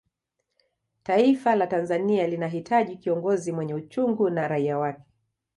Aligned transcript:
taifa 1.03 1.55
la 1.55 1.67
tanzania 1.67 2.27
linahitaji 2.27 2.97
kiongozi 2.97 3.51
mwenye 3.51 3.73
uchungu 3.73 4.29
na 4.29 4.47
raia 4.47 4.77
wake 4.77 5.03